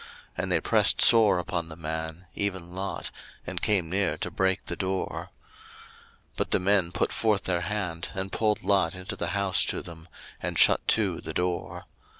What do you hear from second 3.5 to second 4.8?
came near to break the